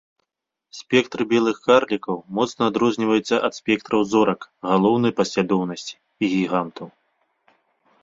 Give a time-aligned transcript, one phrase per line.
[0.77, 6.87] Спектры белых карлікаў моцна адрозніваюцца ад спектраў зорак галоўнай паслядоўнасці і гігантаў.